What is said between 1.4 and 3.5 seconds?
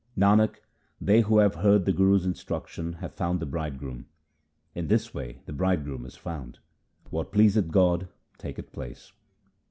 heard the Guru's instruction, have found the